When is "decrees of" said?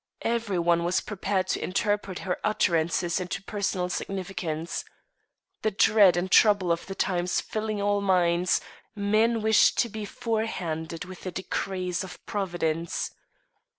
11.31-12.17